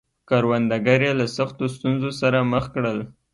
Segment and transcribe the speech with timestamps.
[0.29, 2.99] کروندګر یې له سختو ستونزو سره مخ کړل.